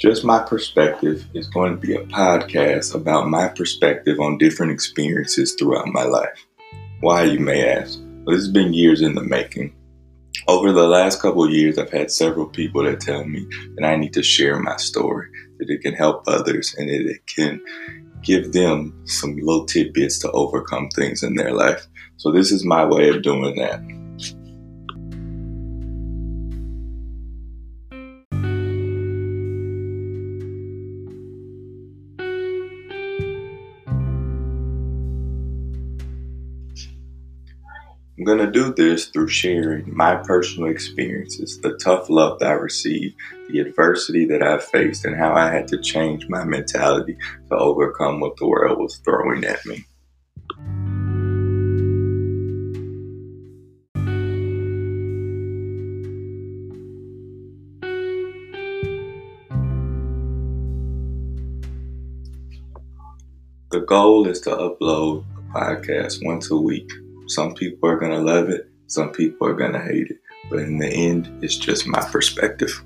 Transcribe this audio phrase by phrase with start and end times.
[0.00, 5.54] Just My Perspective is going to be a podcast about my perspective on different experiences
[5.58, 6.46] throughout my life.
[7.00, 7.98] Why, you may ask?
[8.24, 9.76] Well, this has been years in the making.
[10.48, 14.14] Over the last couple years, I've had several people that tell me that I need
[14.14, 15.28] to share my story,
[15.58, 17.62] that it can help others, and that it can
[18.22, 21.86] give them some little tidbits to overcome things in their life.
[22.16, 23.99] So, this is my way of doing that.
[38.20, 42.52] I'm going to do this through sharing my personal experiences, the tough love that I
[42.52, 43.16] received,
[43.48, 47.16] the adversity that I faced, and how I had to change my mentality
[47.48, 49.86] to overcome what the world was throwing at me.
[63.70, 66.90] The goal is to upload a podcast once a week
[67.30, 70.18] some people are going to love it, some people are going to hate it.
[70.48, 72.82] But in the end, it's just my perspective.